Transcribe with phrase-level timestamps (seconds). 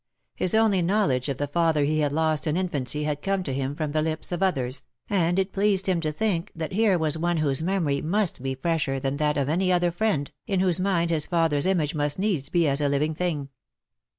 [0.35, 3.75] His only knowledge of the father he had lost in infancy had come to him
[3.75, 7.37] from the lips of others^ and it pleased him to think that here was one
[7.37, 11.27] whose memory must be fresher than that of any other friend^ in whose mind his
[11.27, 13.49] father^s image must needs be as a living thing.